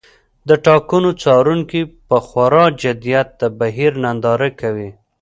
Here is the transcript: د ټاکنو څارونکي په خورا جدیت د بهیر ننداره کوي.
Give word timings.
د 0.47 0.49
ټاکنو 0.65 1.09
څارونکي 1.21 1.81
په 2.07 2.17
خورا 2.27 2.65
جدیت 2.81 3.27
د 3.41 3.43
بهیر 3.59 3.91
ننداره 4.03 4.49
کوي. 4.59 4.89